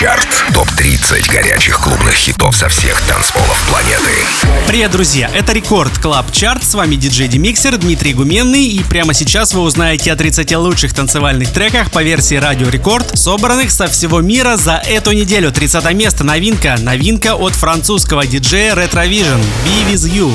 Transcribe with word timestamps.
Чарт. 0.00 0.26
Топ-30 0.54 1.30
горячих 1.30 1.78
клубных 1.78 2.14
хитов 2.14 2.56
со 2.56 2.70
всех 2.70 2.98
танцполов 3.02 3.62
планеты. 3.68 4.10
Привет, 4.66 4.92
друзья! 4.92 5.30
Это 5.34 5.52
Рекорд 5.52 5.98
Клаб 5.98 6.32
Чарт. 6.32 6.64
С 6.64 6.72
вами 6.72 6.94
диджей 6.94 7.28
Демиксер 7.28 7.76
Дмитрий 7.76 8.14
Гуменный. 8.14 8.64
И 8.64 8.82
прямо 8.82 9.12
сейчас 9.12 9.52
вы 9.52 9.60
узнаете 9.60 10.10
о 10.10 10.16
30 10.16 10.56
лучших 10.56 10.94
танцевальных 10.94 11.52
треках 11.52 11.90
по 11.90 12.02
версии 12.02 12.36
Радио 12.36 12.70
Рекорд, 12.70 13.18
собранных 13.18 13.70
со 13.70 13.88
всего 13.88 14.22
мира 14.22 14.56
за 14.56 14.76
эту 14.76 15.12
неделю. 15.12 15.52
30 15.52 15.92
место. 15.92 16.24
Новинка. 16.24 16.78
Новинка 16.80 17.34
от 17.34 17.52
французского 17.52 18.26
диджея 18.26 18.74
Retrovision. 18.74 19.44
Be 19.66 19.92
With 19.92 20.10
You. 20.10 20.32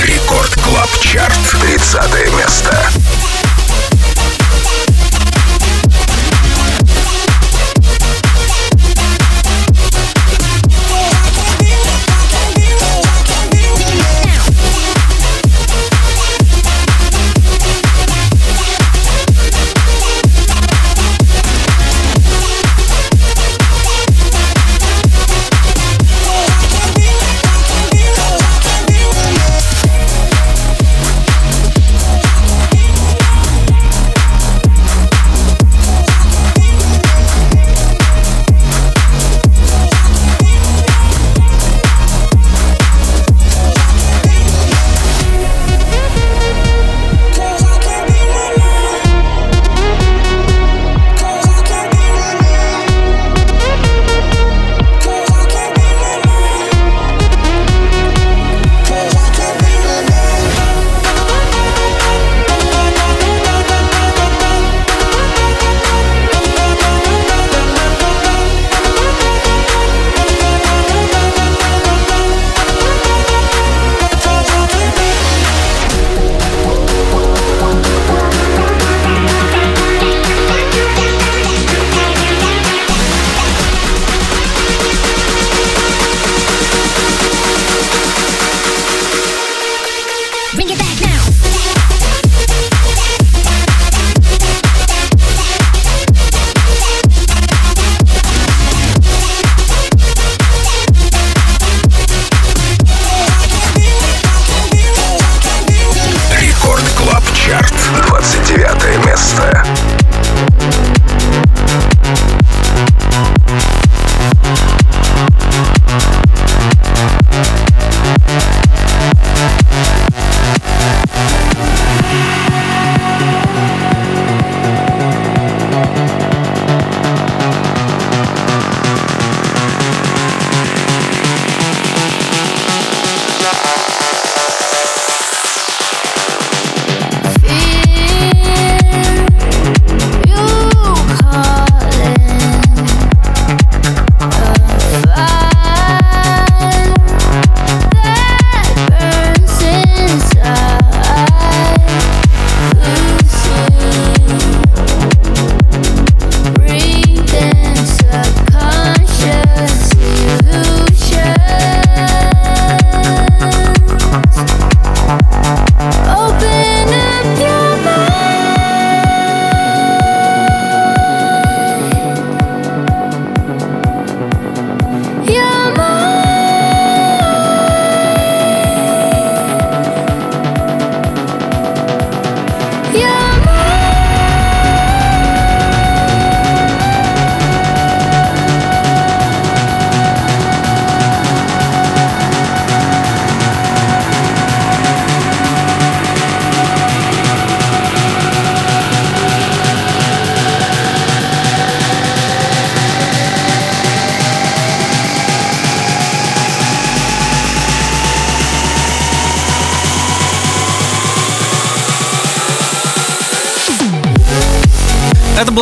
Рекорд 0.00 0.54
Клаб 0.62 0.90
Чарт. 1.00 1.36
30 1.60 2.36
место. 2.38 2.88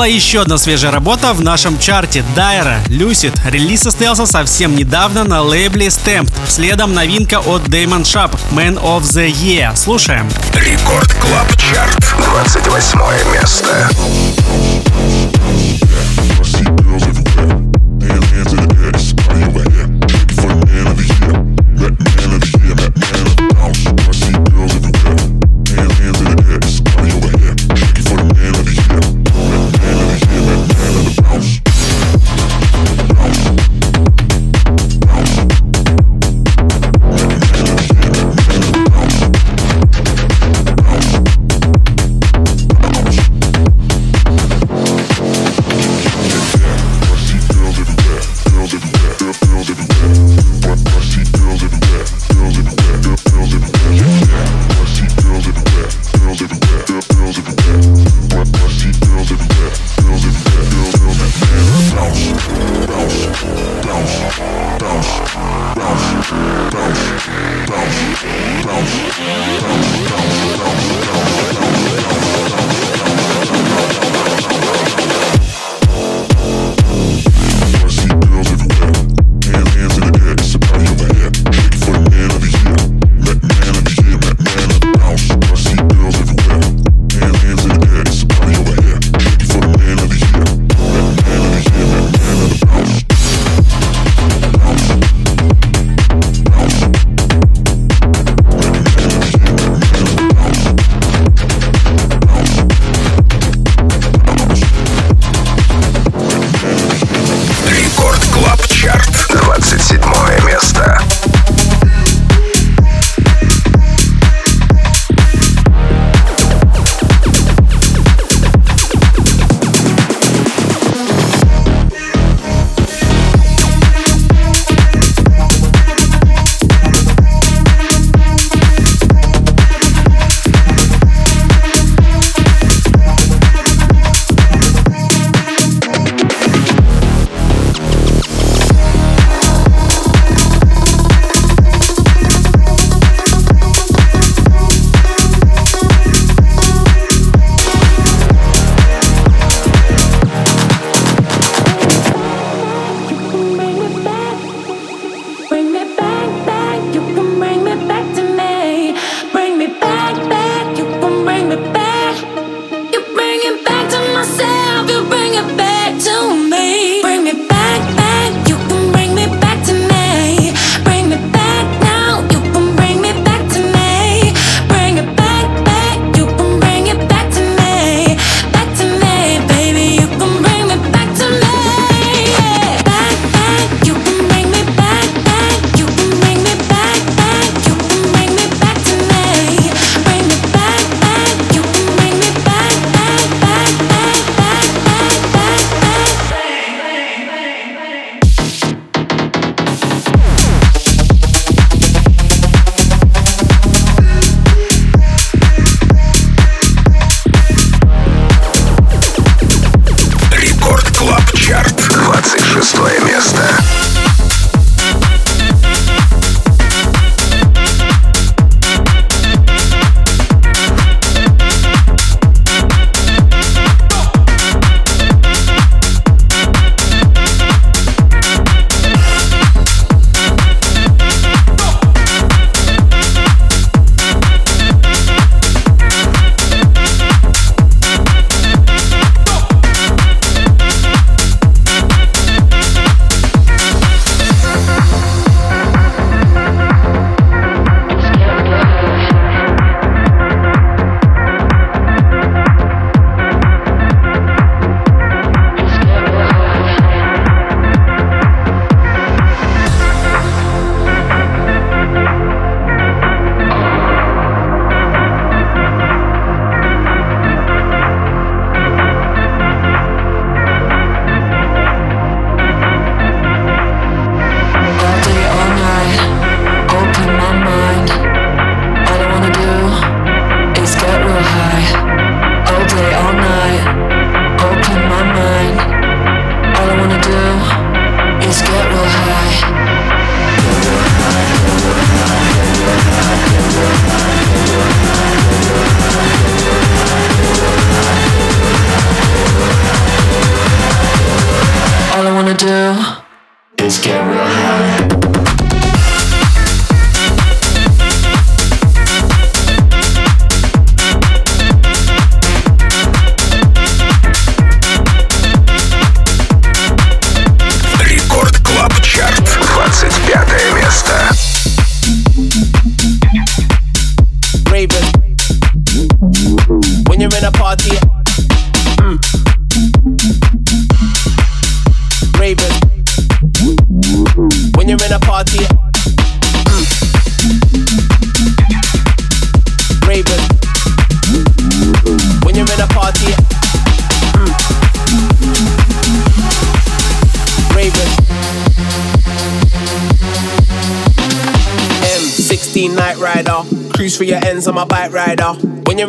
Еще 0.07 0.43
одна 0.43 0.59
свежая 0.59 0.91
работа 0.91 1.33
в 1.33 1.43
нашем 1.43 1.79
чарте 1.79 2.25
Дайра 2.35 2.79
Lucid. 2.89 3.39
Релиз 3.49 3.83
состоялся 3.83 4.27
совсем 4.27 4.75
недавно 4.75 5.25
на 5.25 5.43
лейбле 5.43 5.87
Stamped. 5.89 6.33
Следом 6.49 6.95
новинка 6.95 7.41
от 7.41 7.63
Damon 7.63 8.03
Sharp 8.03 8.39
Man 8.53 8.81
of 8.83 9.03
the 9.03 9.31
Year. 9.31 9.75
Слушаем. 9.77 10.29
Рекорд 10.55 11.13
Клаб 11.15 11.57
Чарт. 11.57 12.15
28 12.19 13.33
место. 13.33 13.91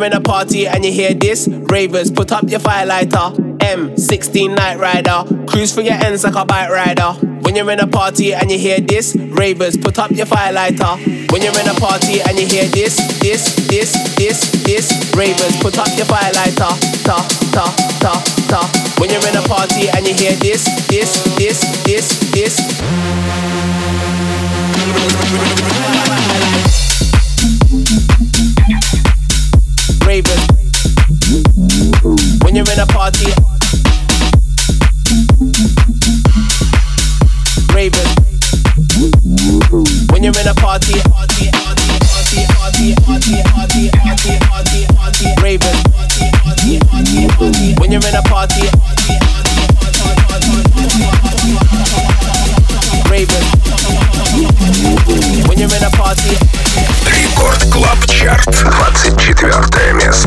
In 0.08 0.14
a 0.14 0.22
party 0.22 0.66
and 0.66 0.86
you 0.86 0.92
hear 0.92 1.14
this, 1.14 1.48
ravers, 1.50 2.10
put 2.10 2.32
up 2.32 2.50
your 2.50 2.62
firelighter. 2.62 3.36
M16 3.60 4.56
Night 4.56 4.80
Rider, 4.80 5.26
cruise 5.46 5.74
for 5.74 5.82
your 5.82 5.96
ends 5.96 6.24
like 6.24 6.36
a 6.36 6.46
bike 6.46 6.70
rider. 6.70 7.12
When 7.42 7.56
you're 7.56 7.70
in 7.72 7.82
a 7.82 7.88
party 7.88 8.34
and 8.34 8.50
you 8.50 8.58
hear 8.58 8.80
this, 8.80 9.16
ravers, 9.16 9.76
put 9.76 10.00
up 10.00 10.12
your 10.12 10.26
firelighter. 10.26 11.32
When 11.32 11.42
you're 11.42 11.60
in 11.60 11.68
a 11.68 11.74
party 11.74 12.22
and 12.22 12.40
you 12.40 12.48
hear 12.48 12.66
this, 12.70 12.96
this, 13.20 13.56
this, 13.68 13.92
this, 14.16 14.52
this, 14.64 15.14
ravers, 15.14 15.58
put 15.58 15.78
up 15.78 15.90
your 15.98 16.06
firelighter. 16.06 16.72
Ta, 17.04 17.28
ta, 17.52 17.66
ta, 18.00 18.24
ta. 18.48 18.94
When 19.00 19.10
you're 19.10 19.28
in 19.28 19.36
a 19.36 19.42
party 19.42 19.90
and 19.90 20.08
you 20.08 20.14
hear 20.14 20.36
this, 20.36 20.64
this, 20.88 21.22
this, 21.36 21.60
this, 21.84 22.32
this. 22.32 22.58
Raven. 30.17 30.39
When 32.43 32.57
you're 32.57 32.71
in 32.73 32.81
a 32.81 32.87
party, 32.87 33.31
Raven. 37.75 38.07
When 40.11 40.23
you're 40.23 40.39
in 40.39 40.49
a 40.49 40.55
party, 40.55 41.01
party, 41.11 41.51
party, 41.53 41.89
party, 42.01 42.47
party, 42.49 42.95
party, 43.03 43.43
party, 43.43 43.91
party, 43.91 44.39
party, 44.49 44.87
party, 44.95 45.27
Raven. 45.43 45.77
When 47.79 47.93
you're 47.93 48.07
in 48.07 48.15
a 48.15 48.23
party, 48.23 48.69
Raven. 53.11 53.45
When 55.49 55.59
you're 55.59 55.75
in 55.77 55.85
a 55.85 55.91
party. 55.91 56.37
Рекорд 57.07 57.63
Клаб 57.71 58.07
Чарт, 58.07 58.49
Четвертое 59.48 59.94
место. 59.94 60.27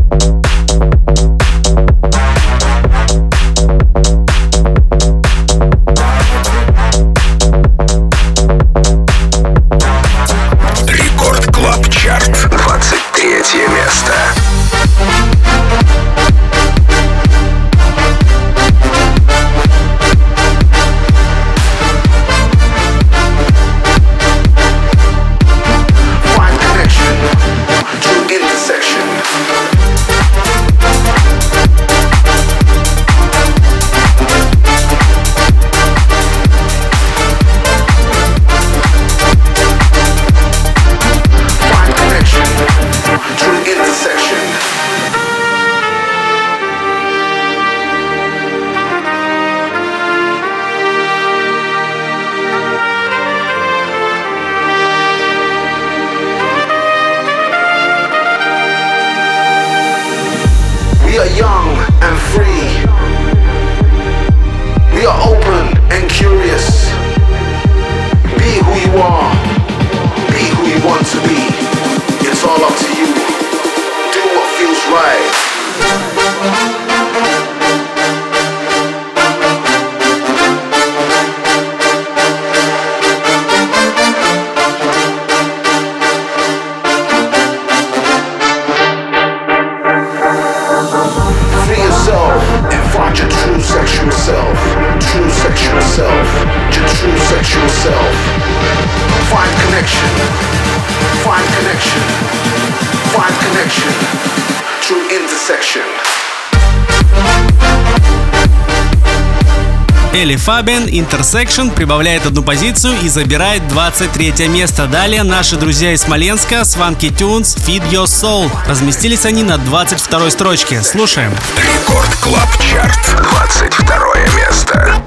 Фабен 110.51 110.87
Intersection 110.87 111.73
прибавляет 111.73 112.25
одну 112.25 112.43
позицию 112.43 112.95
и 113.01 113.07
забирает 113.07 113.65
23 113.69 114.49
место. 114.49 114.85
Далее 114.85 115.23
наши 115.23 115.55
друзья 115.55 115.93
из 115.93 116.01
Смоленска 116.01 116.63
Swanky 116.63 117.09
Tunes 117.09 117.57
Feed 117.65 117.89
Your 117.89 118.03
Soul. 118.03 118.51
Разместились 118.67 119.25
они 119.25 119.43
на 119.43 119.57
22 119.57 120.29
строчке. 120.29 120.81
Слушаем. 120.81 121.31
Рекорд 121.55 122.13
Клаб 122.15 122.49
Чарт. 122.59 122.99
22 123.29 123.97
место. 124.35 125.01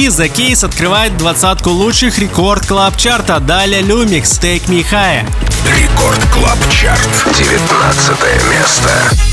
Ники 0.00 0.08
The 0.08 0.32
Case 0.32 0.64
открывает 0.64 1.18
двадцатку 1.18 1.68
лучших 1.72 2.18
рекорд 2.18 2.66
клаб 2.66 2.96
чарта. 2.96 3.38
Далее 3.38 3.82
Lumix 3.82 4.40
Take 4.40 4.64
Me 4.68 4.82
High. 4.90 5.26
Рекорд 5.76 6.24
Клаб 6.32 6.58
Чарт. 6.70 7.06
19 7.36 8.18
место. 8.50 9.29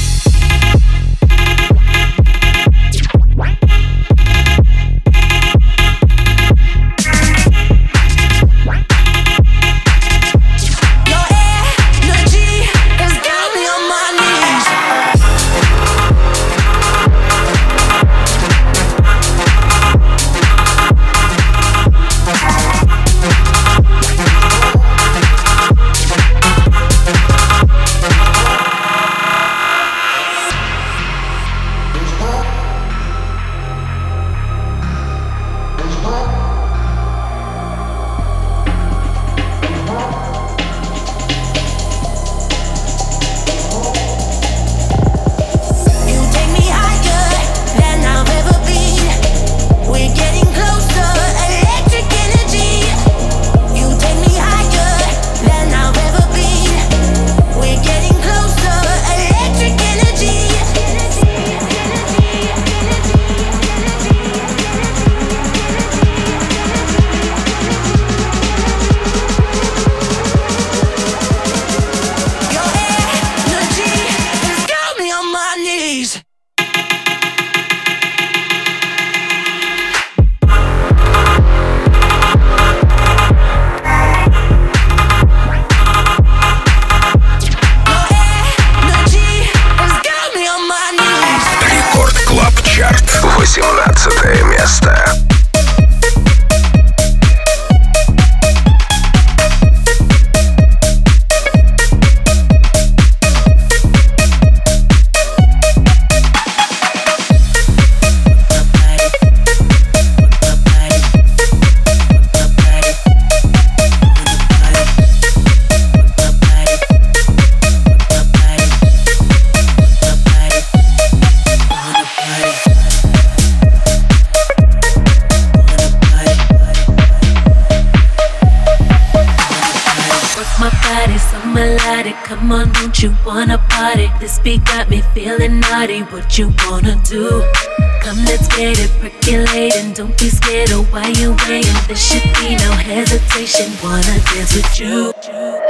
Let's 138.27 138.47
get 138.49 138.77
it 138.79 138.91
percolating. 138.99 139.93
Don't 139.93 140.17
be 140.19 140.29
scared 140.29 140.71
of 140.71 140.91
why 140.91 141.07
you're 141.19 141.35
waiting. 141.47 141.73
There 141.87 141.95
should 141.95 142.23
be 142.39 142.55
no 142.55 142.71
hesitation. 142.71 143.71
Wanna 143.83 144.19
dance 144.31 144.55
with 144.55 144.79
you. 144.79 145.13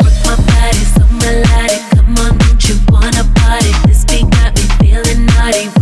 Work 0.02 0.18
my 0.26 0.36
body 0.36 0.84
so 0.94 1.06
melodic. 1.22 1.82
Come 1.96 2.18
on, 2.26 2.38
don't 2.38 2.70
you 2.70 2.76
wanna 2.90 3.24
party? 3.36 3.72
This 3.86 4.06
beat 4.06 4.30
got 4.32 4.56
me 4.56 4.64
feeling 4.80 5.26
naughty. 5.26 5.77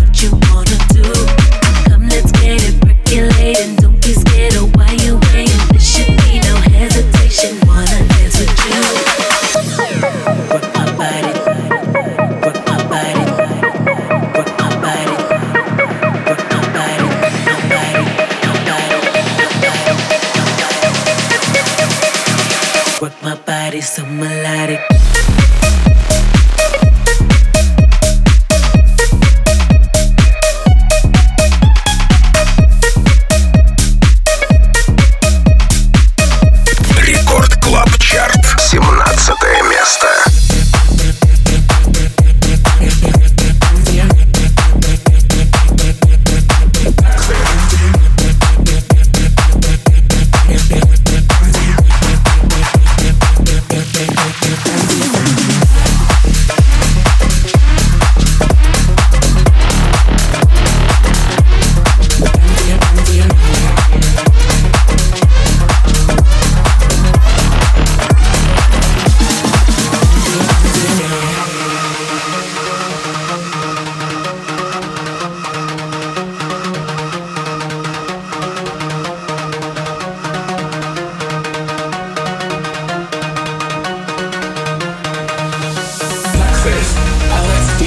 Nexus, 86.65 86.97
LSD, 87.29 87.83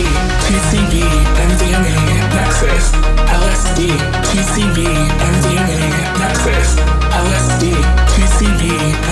TCB, 0.46 1.02
MDMA, 1.50 1.94
Nexus, 2.30 2.92
LSD, 3.26 3.90
TCB, 4.22 4.86
MDMA, 5.34 5.80
Nexus, 6.20 6.78
LSD, 7.10 7.74
TCB, 8.14 8.62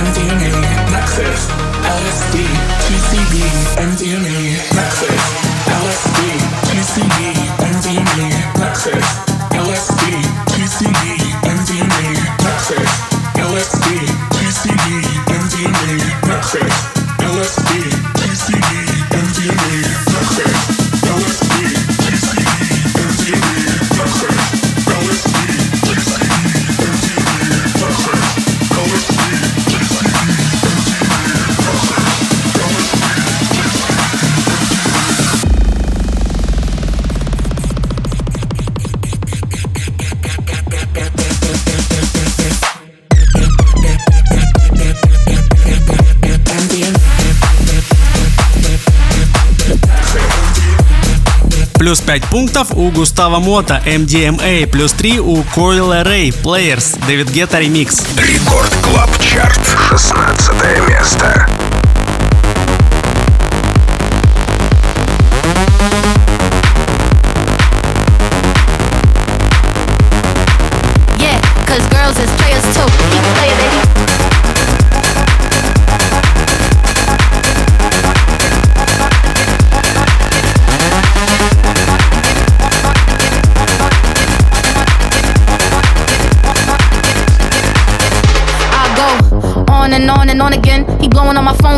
MDMA, 0.06 0.52
Nexus, 0.92 1.50
LSD, 1.82 2.36
TCB, 2.86 3.34
MDMA, 3.82 4.38
Nexus. 4.76 5.15
Плюс 51.86 52.00
5 52.00 52.24
пунктов 52.24 52.72
у 52.72 52.90
Густава 52.90 53.38
Мота, 53.38 53.80
MDMA. 53.86 54.66
Плюс 54.66 54.90
3 54.90 55.20
у 55.20 55.36
Coil 55.54 56.04
Ray, 56.04 56.34
Players, 56.42 56.98
Дэвид 57.06 57.30
Гетта 57.30 57.60
ремикс. 57.60 58.04
Рекорд 58.16 58.74
Клаб 58.82 59.08
Чарт, 59.20 59.60
16 59.88 60.88
место. 60.88 61.55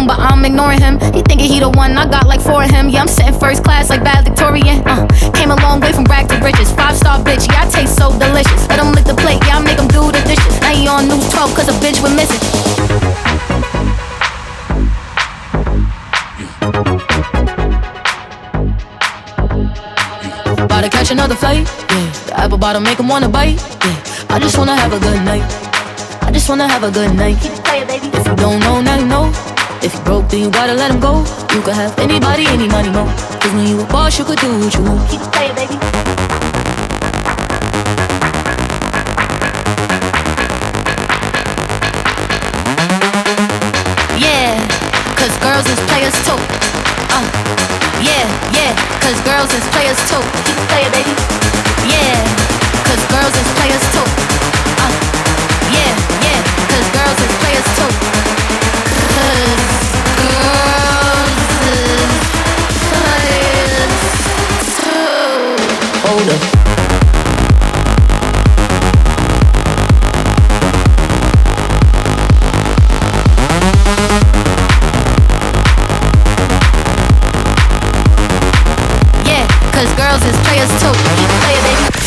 But 0.08 0.18
I'm 0.18 0.44
ignoring 0.44 0.80
him. 0.80 0.98
He 1.12 1.20
thinking 1.22 1.46
he 1.52 1.60
the 1.60 1.68
one, 1.68 1.96
I 1.96 2.08
got 2.08 2.26
like 2.26 2.40
four 2.40 2.64
of 2.64 2.70
him. 2.70 2.88
Yeah, 2.88 3.02
I'm 3.02 3.08
sitting 3.08 3.38
first 3.38 3.62
class 3.62 3.90
like 3.90 4.02
valedictorian. 4.02 4.82
Uh, 4.88 5.06
came 5.34 5.50
a 5.50 5.56
long 5.56 5.80
way 5.80 5.92
from 5.92 6.04
rag 6.04 6.28
to 6.30 6.36
riches. 6.40 6.72
Five 6.72 6.96
star 6.96 7.20
bitch, 7.20 7.46
yeah, 7.46 7.64
I 7.64 7.70
taste 7.70 7.96
so 7.96 8.10
delicious. 8.18 8.66
Let 8.68 8.80
him 8.80 8.92
lick 8.92 9.04
the 9.04 9.14
plate, 9.14 9.40
yeah, 9.46 9.58
I 9.58 9.62
make 9.62 9.78
him 9.78 9.88
do 9.88 10.10
the 10.10 10.22
dishes. 10.24 10.60
Now 10.60 10.72
he 10.72 10.88
on 10.88 11.06
news 11.06 11.28
12 11.30 11.54
cause 11.54 11.68
a 11.68 11.76
bitch 11.84 12.02
went 12.02 12.16
missing. 12.16 12.40
About 20.64 20.80
to 20.82 20.88
catch 20.88 21.10
another 21.10 21.34
flight, 21.34 21.66
yeah. 21.90 22.12
The 22.26 22.32
apple 22.40 22.58
bottom 22.58 22.82
make 22.82 22.98
him 22.98 23.08
wanna 23.08 23.28
bite, 23.28 23.60
yeah. 23.84 24.26
I 24.30 24.38
just 24.40 24.56
wanna 24.56 24.76
have 24.76 24.92
a 24.92 24.98
good 24.98 25.22
night. 25.24 25.67
I 26.28 26.30
just 26.30 26.46
wanna 26.50 26.68
have 26.68 26.82
a 26.84 26.90
good 26.90 27.14
night. 27.16 27.40
Keep 27.40 27.64
playing, 27.64 27.86
baby. 27.86 28.08
If 28.12 28.26
you 28.26 28.36
don't 28.36 28.60
know, 28.60 28.82
now 28.82 28.98
you 28.98 29.06
know. 29.06 29.32
If 29.80 29.94
you 29.94 30.00
broke, 30.04 30.28
then 30.28 30.40
you 30.40 30.50
gotta 30.50 30.74
let 30.74 30.90
him 30.90 31.00
go. 31.00 31.24
You 31.54 31.62
could 31.62 31.72
have 31.72 31.98
anybody, 31.98 32.44
any 32.48 32.68
money, 32.68 32.90
more. 32.90 33.08
Cause 33.40 33.50
when 33.54 33.66
you 33.66 33.80
a 33.80 33.86
boss, 33.86 34.18
you 34.18 34.26
could 34.26 34.38
do 34.38 34.52
what 34.60 34.74
you 34.74 34.82
want. 34.82 35.08
Keep 35.08 35.22
it 35.22 35.32
playing, 35.32 35.54
baby. 35.56 35.72
Yeah, 44.20 44.52
cause 45.16 45.32
girls 45.40 45.64
is 45.64 45.80
players 45.88 46.12
too. 46.28 46.36
Uh, 47.08 47.24
yeah, 48.04 48.28
yeah, 48.52 48.76
cause 49.00 49.16
girls 49.24 49.48
is 49.56 49.64
players 49.72 49.96
too. 50.12 50.20
Keep 50.44 50.60
it 50.60 50.68
playing, 50.68 50.92
baby. 50.92 51.14
Yeah, 51.88 52.20
cause 52.84 53.00
girls 53.08 53.32
is 53.32 53.48
players 53.56 53.84
too. 53.96 54.17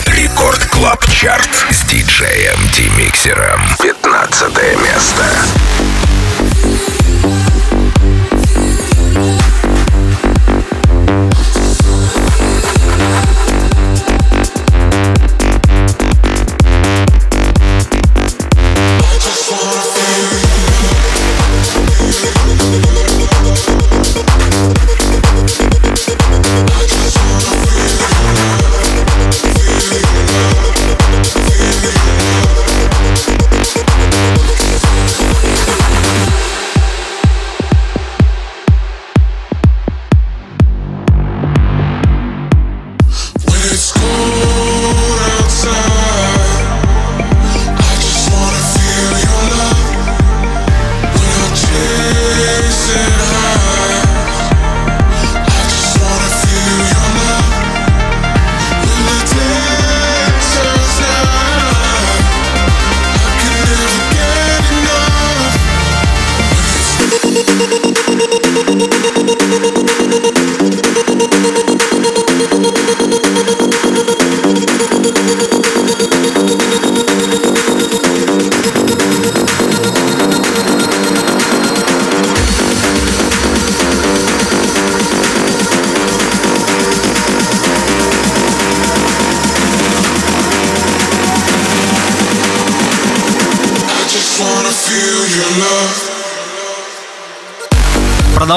Рекорд 0.06 0.66
Клаб 0.66 1.06
Чарт 1.10 1.50
с 1.70 1.84
диджеем 1.84 2.58
Димиксером. 2.74 3.62
15 3.82 4.58
место. 4.84 5.31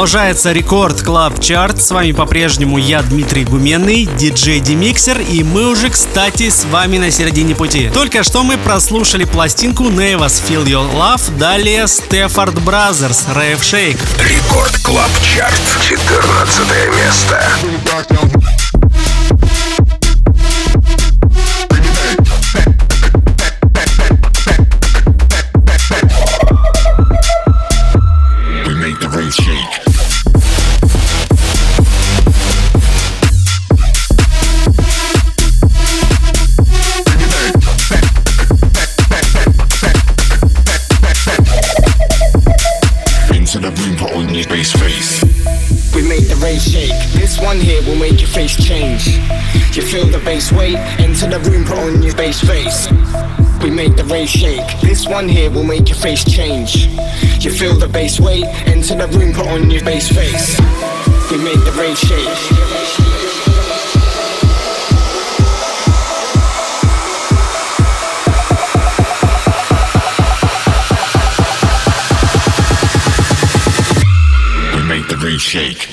Продолжается 0.05 0.53
рекорд 0.53 1.01
Клаб 1.01 1.41
Чарт. 1.41 1.81
С 1.81 1.91
вами 1.91 2.13
по-прежнему 2.13 2.77
я, 2.77 3.01
Дмитрий 3.01 3.47
Гуменный, 3.47 4.05
диджей 4.05 4.61
Демиксер, 4.61 5.19
и 5.19 5.43
мы 5.43 5.67
уже, 5.67 5.89
кстати, 5.89 6.51
с 6.51 6.67
вами 6.67 6.99
на 6.99 7.11
середине 7.11 7.55
пути. 7.55 7.89
Только 7.89 8.23
что 8.23 8.43
мы 8.43 8.59
прослушали 8.59 9.25
пластинку 9.25 9.85
Nevas 9.85 10.43
Feel 10.47 10.67
Your 10.67 10.93
Love, 10.95 11.39
далее 11.39 11.89
Стефорд 11.89 12.57
Brothers 12.57 13.25
Rave 13.35 13.63
Shake. 13.63 13.99
Рекорд 14.23 14.77
Клаб 14.83 15.11
Чарт, 15.23 15.63
14 15.89 16.61
место. 16.99 17.43
One 55.15 55.29
here 55.29 55.51
will 55.51 55.65
make 55.65 55.89
your 55.89 55.97
face 55.97 56.25
change. 56.25 56.87
You 57.45 57.51
feel 57.53 57.77
the 57.77 57.89
bass 57.89 58.21
weight, 58.21 58.45
enter 58.67 58.95
the 58.95 59.09
room, 59.17 59.33
put 59.33 59.47
on 59.47 59.71
your 59.71 59.83
bass 59.85 60.09
face. 60.09 60.59
We 61.31 61.39
make 61.39 61.63
the 61.65 61.73
race 61.79 61.99
shake. 61.99 62.29
We 74.75 74.83
make 74.89 75.09
the 75.09 75.17
rave 75.17 75.41
shake. 75.41 75.91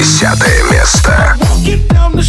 десятое 0.00 0.62
место. 0.70 1.36
Keep 1.62 1.86
down 1.88 2.16
the 2.16 2.22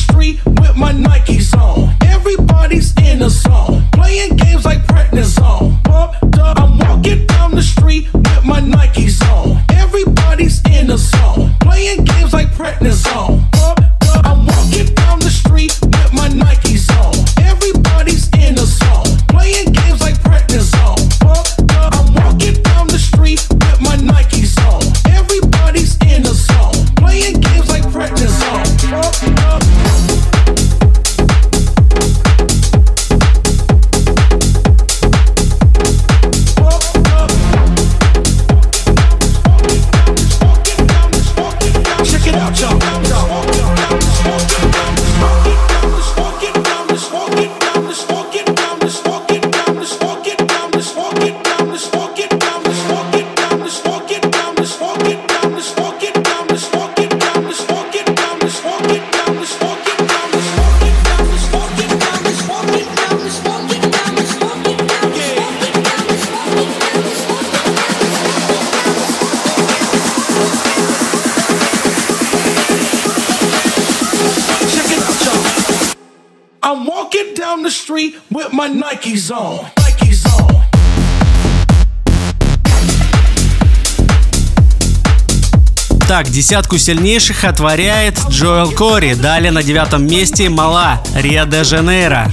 Так, 86.22 86.30
десятку 86.30 86.78
сильнейших 86.78 87.46
отворяет 87.46 88.16
Джоэл 88.30 88.72
Кори. 88.74 89.16
Далее 89.16 89.52
на 89.52 89.64
девятом 89.64 90.06
месте 90.06 90.50
Мала, 90.50 91.02
Рио-де-Жанейро. 91.16 92.32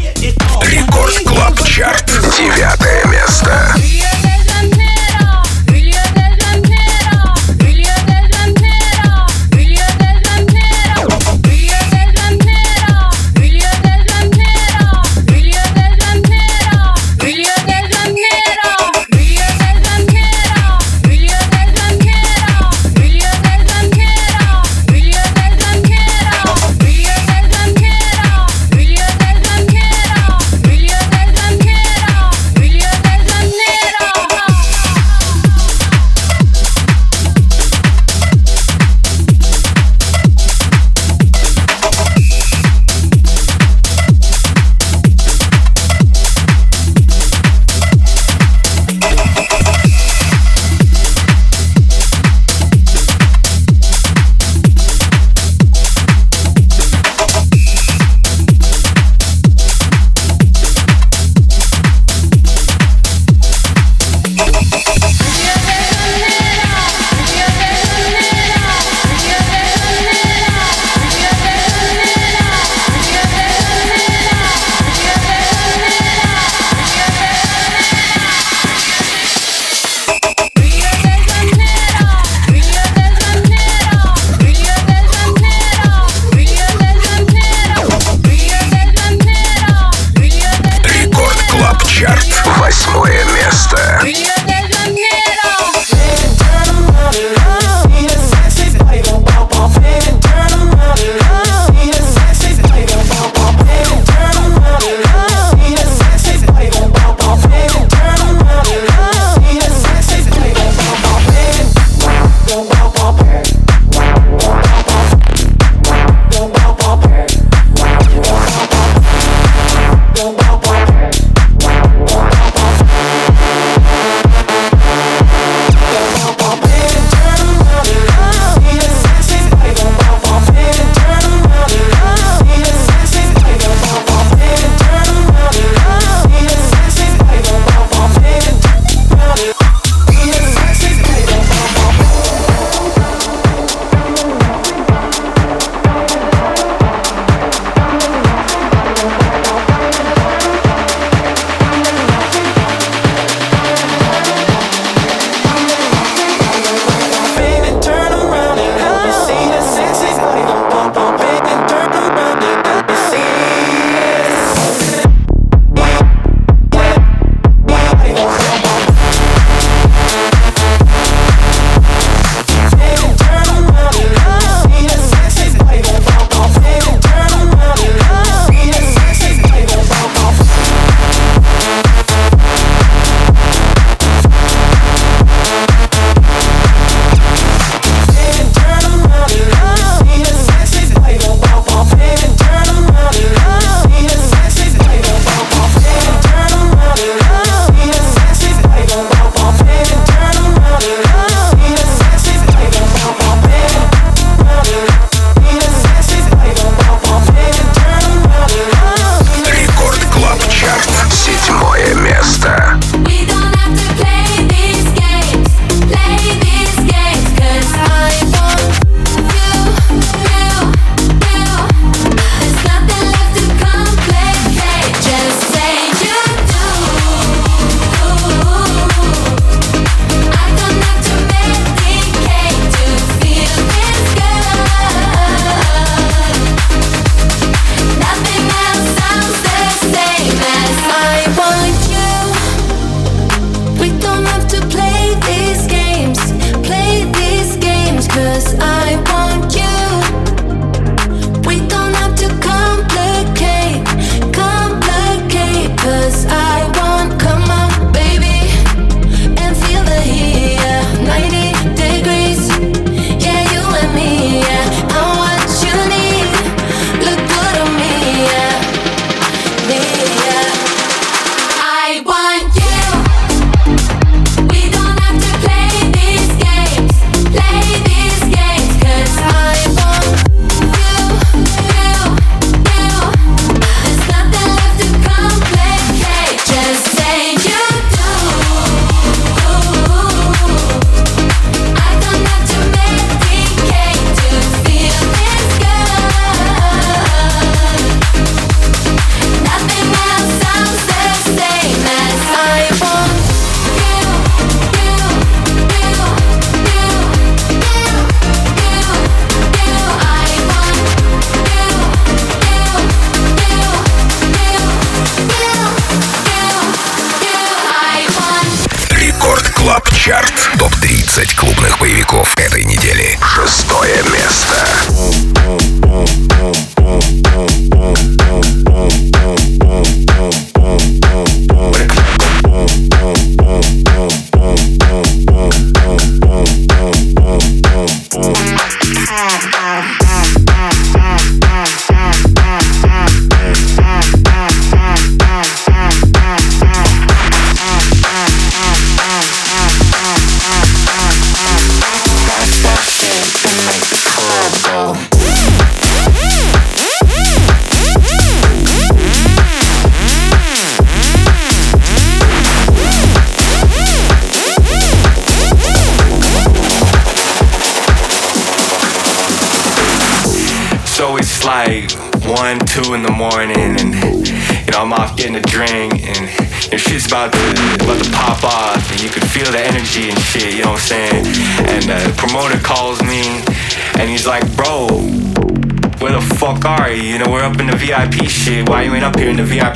Рекорд 0.61 1.14
Клаб 1.24 1.64
Чарт. 1.64 2.07
Девятое 2.36 3.03
место. 3.07 3.74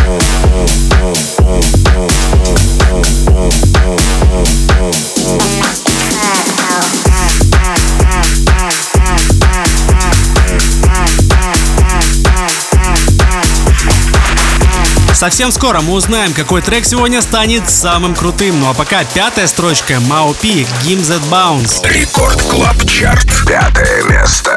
Совсем 15.22 15.52
скоро 15.52 15.80
мы 15.82 15.92
узнаем, 15.92 16.32
какой 16.32 16.62
трек 16.62 16.84
сегодня 16.84 17.22
станет 17.22 17.70
самым 17.70 18.16
крутым. 18.16 18.58
Ну 18.58 18.68
а 18.68 18.74
пока 18.74 19.04
пятая 19.04 19.46
строчка 19.46 20.00
Мау 20.00 20.34
Пи 20.34 20.66
That 20.84 21.22
Bounce. 21.30 21.88
Рекорд 21.88 22.42
Клаб 22.42 22.84
Чарт. 22.88 23.28
Пятое 23.46 24.02
место. 24.02 24.51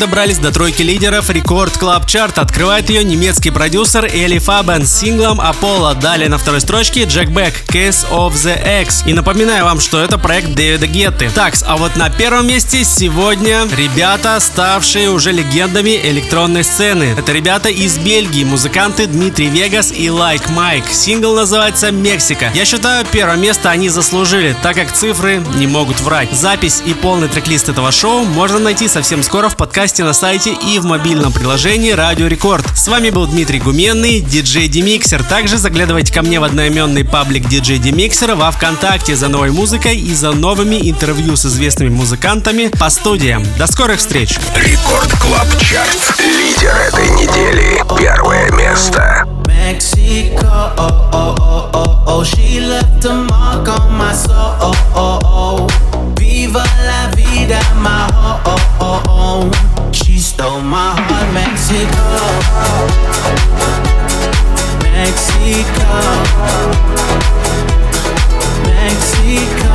Добрались 0.00 0.38
до 0.38 0.50
тройки 0.50 0.82
лидеров 0.82 1.30
Рекорд 1.30 1.76
Клаб 1.76 2.06
Чарт. 2.06 2.38
Открывает 2.38 2.90
ее 2.90 3.04
немецкий 3.04 3.50
продюсер 3.50 4.06
Эли 4.06 4.38
Фабен 4.38 4.86
с 4.86 4.98
синглом 4.98 5.40
Apollo. 5.40 6.00
Далее 6.00 6.28
на 6.28 6.38
второй 6.38 6.60
строчке 6.60 7.04
Джек 7.04 7.28
Бек 7.28 7.54
Case 7.68 8.08
of 8.10 8.32
the 8.32 8.82
X. 8.82 9.04
И 9.06 9.12
напоминаю 9.12 9.64
вам, 9.64 9.78
что 9.78 10.02
это 10.02 10.18
проект 10.18 10.54
Дэвида 10.54 10.86
Гетты. 10.86 11.30
Так, 11.34 11.54
а 11.66 11.76
вот 11.76 11.96
на 11.96 12.08
первом 12.10 12.48
месте 12.48 12.82
сегодня 12.82 13.66
ребята, 13.76 14.40
ставшие 14.40 15.10
уже 15.10 15.32
легендами 15.32 16.00
электронной 16.02 16.64
сцены. 16.64 17.14
Это 17.18 17.32
ребята 17.32 17.68
из 17.68 17.98
Бельгии, 17.98 18.44
музыканты 18.44 19.06
Дмитрий 19.06 19.48
Вегас 19.48 19.92
и 19.94 20.08
Лайк 20.08 20.40
like 20.40 20.52
Майк. 20.52 20.84
Сингл 20.90 21.34
называется 21.34 21.90
«Мексика». 21.90 22.50
Я 22.54 22.64
считаю, 22.64 23.04
первое 23.10 23.36
место 23.36 23.70
они 23.70 23.88
заслужили, 23.88 24.56
так 24.62 24.76
как 24.76 24.92
цифры 24.92 25.42
не 25.56 25.66
могут 25.66 26.00
врать. 26.00 26.30
Запись 26.32 26.82
и 26.86 26.94
полный 26.94 27.28
трек-лист 27.28 27.68
этого 27.68 27.90
шоу 27.92 28.24
можно 28.24 28.58
найти 28.58 28.88
совсем 28.88 29.22
скоро 29.22 29.48
в 29.48 29.56
подкасте 29.56 29.89
на 29.98 30.12
сайте 30.12 30.52
и 30.52 30.78
в 30.78 30.84
мобильном 30.84 31.32
приложении 31.32 31.90
Радио 31.90 32.28
Рекорд. 32.28 32.64
С 32.76 32.86
вами 32.86 33.10
был 33.10 33.26
Дмитрий 33.26 33.58
Гуменный, 33.58 34.20
диджей 34.20 34.68
Демиксер. 34.68 35.24
Также 35.24 35.58
заглядывайте 35.58 36.12
ко 36.12 36.22
мне 36.22 36.38
в 36.38 36.44
одноименный 36.44 37.04
паблик 37.04 37.48
диджей 37.48 37.78
Демиксера 37.78 38.36
во 38.36 38.50
Вконтакте 38.52 39.16
за 39.16 39.28
новой 39.28 39.50
музыкой 39.50 39.98
и 39.98 40.14
за 40.14 40.32
новыми 40.32 40.76
интервью 40.88 41.34
с 41.36 41.44
известными 41.44 41.90
музыкантами 41.90 42.68
по 42.68 42.88
студиям. 42.88 43.44
До 43.58 43.66
скорых 43.66 43.98
встреч! 43.98 44.38
Рекорд 44.54 45.10
Клаб 45.18 45.48
Чарт. 45.60 46.20
Лидер 46.20 46.74
этой 46.88 47.08
недели. 47.10 47.82
Первое 47.98 48.50
место. 48.52 49.26
Mexico, 49.46 50.72
oh, 50.78 51.10
oh, 51.12 51.34
oh, 51.40 51.70
oh, 51.74 52.04
oh. 52.06 52.24
She 52.24 52.60
left 52.60 53.04
a 53.04 53.14
mark 53.14 53.68
on 53.68 53.92
my 53.98 54.12
soul. 54.12 54.54
Oh, 54.60 54.74
oh, 54.94 55.18
oh. 55.24 56.14
Viva 56.16 56.64
la 56.84 57.10
vida, 57.14 57.60
my 57.76 58.08
oh, 58.44 59.69
my 60.70 60.94
heart, 60.94 61.32
Mexico. 61.34 62.06
Mexico. 64.94 65.88
Mexico. 68.62 69.72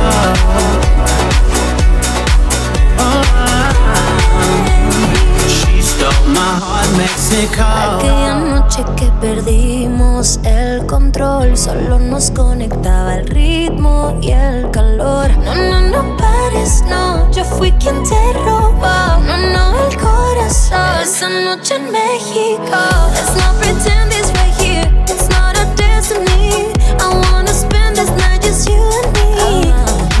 Mexico. 6.96 7.62
Aquella 7.98 8.34
noche 8.36 8.84
que 8.96 9.10
perdimos 9.20 10.40
el 10.44 10.86
control, 10.86 11.58
solo 11.58 11.98
nos 11.98 12.30
conectaba 12.30 13.16
el 13.16 13.26
ritmo 13.26 14.18
y 14.22 14.30
el 14.30 14.70
calor. 14.70 15.30
No, 15.44 15.54
no, 15.54 15.80
no 15.82 16.25
pares, 16.56 16.82
no, 16.82 17.30
yo 17.30 17.44
fui 17.44 17.72
quien 17.72 18.02
te 18.02 18.32
robó. 18.32 19.18
No, 19.26 19.36
no, 19.52 19.86
el 19.88 19.96
corazón. 19.96 21.00
Esa 21.02 21.28
noche 21.28 21.76
en 21.76 21.90
México. 21.90 22.78
Let's 23.12 23.36
not 23.36 23.56
pretend 23.58 24.12
it's 24.12 24.30
right 24.32 24.54
here, 24.60 24.90
it's 25.08 25.28
not 25.28 25.56
a 25.56 25.64
destiny. 25.76 26.72
I 27.00 27.08
wanna 27.30 27.52
spend 27.52 27.96
this 27.96 28.10
night 28.10 28.42
just 28.42 28.68
you 28.68 28.76
and 28.76 29.12
me. 29.12 29.72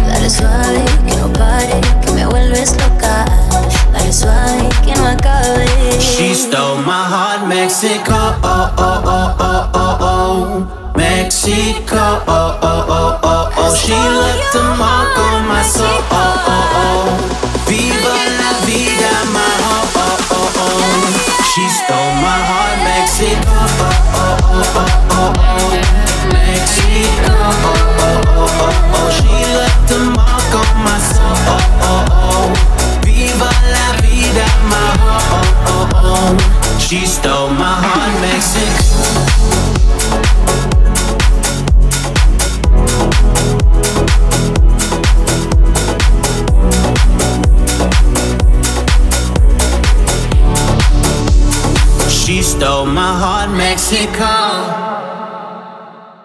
Dale 0.08 0.30
suave, 0.30 0.84
que 1.06 1.16
no 1.16 1.32
pare, 1.32 1.80
que 2.02 2.12
me 2.12 2.26
vuelves 2.26 2.72
loca. 2.76 3.24
Dale 3.92 4.12
suave, 4.12 4.68
que 4.84 4.94
no 4.94 5.06
acabe. 5.06 6.00
She 6.00 6.34
stole 6.34 6.82
my 6.82 7.04
heart, 7.04 7.46
Mexico. 7.48 8.14
Oh, 8.42 8.74
oh, 8.78 9.02
oh, 9.04 9.36
oh, 9.38 9.70
oh, 9.70 9.70
oh, 9.74 9.98
oh. 10.00 10.92
Mexico. 10.96 11.96
Oh, 11.96 12.26
oh, 12.28 12.58
oh, 12.62 12.86
oh, 12.88 13.20
oh. 13.22 13.25
She 13.76 13.92
left 13.94 14.54
a 14.54 14.62
mark 14.76 15.16
on 15.18 15.46
my 15.48 15.62
soul. 15.62 15.86
Oh, 15.86 16.16
oh, 16.54 16.80
oh. 16.82 17.04
Viva 17.68 18.16
la 18.40 18.50
vida, 18.66 19.12
my 19.32 19.52
oh, 19.70 19.98
oh, 20.02 20.32
oh, 20.36 20.62
oh. 20.64 21.46
She 21.52 21.64
stole 21.68 22.14
my 22.24 22.38
heart, 22.50 22.78
Mexico. 22.82 23.58
Oh, 24.16 24.50
oh, 24.50 24.80
oh, 24.80 24.92
oh, 25.10 25.32
oh. 25.38 25.70
Mexico. 26.32 27.30
Oh, 27.30 27.64
oh, 27.66 28.02
oh, 28.02 28.26
oh, 28.34 28.96
oh. 28.96 29.08
She 29.16 29.38
left 29.54 29.90
a 29.92 29.98
mark 30.18 30.50
on 30.62 30.72
my 30.82 30.98
soul. 30.98 31.38
Oh, 31.46 31.62
oh, 31.86 32.04
oh. 32.26 32.46
Viva 33.04 33.50
la 33.74 33.86
vida, 34.02 34.46
my 34.70 34.86
oh, 35.00 35.30
oh, 35.36 35.68
oh, 35.68 36.34
oh. 36.34 36.78
She 36.80 37.06
stole 37.06 37.50
my 37.50 37.74
heart, 37.86 38.14
Mexico. 38.20 39.35
Mexico. 53.88 54.35